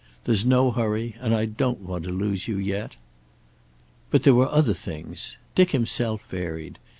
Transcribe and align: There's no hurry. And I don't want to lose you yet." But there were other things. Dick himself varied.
There's 0.23 0.47
no 0.47 0.71
hurry. 0.71 1.15
And 1.19 1.35
I 1.35 1.45
don't 1.45 1.81
want 1.81 2.05
to 2.05 2.09
lose 2.09 2.47
you 2.47 2.57
yet." 2.57 2.95
But 4.09 4.23
there 4.23 4.33
were 4.33 4.49
other 4.49 4.73
things. 4.73 5.37
Dick 5.53 5.69
himself 5.69 6.23
varied. 6.27 6.79